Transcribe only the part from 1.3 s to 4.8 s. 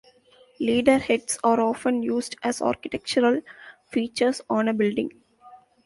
are often used as architectural features on a